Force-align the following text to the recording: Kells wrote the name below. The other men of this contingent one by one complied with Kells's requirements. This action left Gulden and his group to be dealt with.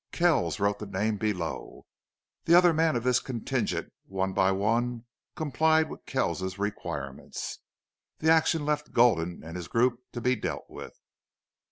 Kells 0.11 0.59
wrote 0.59 0.79
the 0.79 0.87
name 0.87 1.17
below. 1.17 1.85
The 2.45 2.55
other 2.55 2.73
men 2.73 2.95
of 2.95 3.03
this 3.03 3.19
contingent 3.19 3.93
one 4.07 4.33
by 4.33 4.51
one 4.51 5.05
complied 5.35 5.91
with 5.91 6.07
Kells's 6.07 6.57
requirements. 6.57 7.59
This 8.17 8.31
action 8.31 8.65
left 8.65 8.93
Gulden 8.93 9.43
and 9.43 9.55
his 9.55 9.67
group 9.67 9.99
to 10.13 10.19
be 10.19 10.35
dealt 10.35 10.65
with. 10.67 10.97